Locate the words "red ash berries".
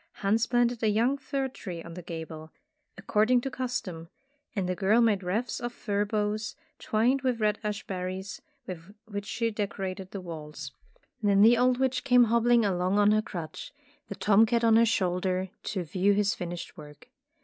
7.39-8.41